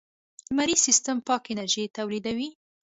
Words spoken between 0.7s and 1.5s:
سیستم پاک